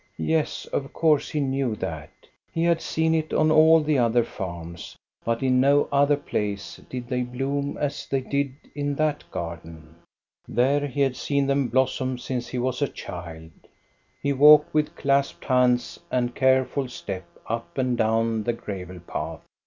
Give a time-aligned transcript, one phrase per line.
[0.17, 2.09] Yes, of course he knew that
[2.51, 7.21] He seen it on all the other farms; but in no other 'lace did they
[7.21, 9.93] bloom as they did in that garden,
[10.51, 12.91] ■here he had seen them blossom since he was a
[14.23, 19.41] He walked with clasped hands and careful step up and down the gravel path.